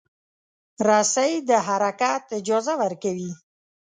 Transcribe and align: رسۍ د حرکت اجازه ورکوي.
رسۍ 0.87 1.31
د 1.49 1.51
حرکت 1.67 2.23
اجازه 2.39 2.73
ورکوي. 2.83 3.31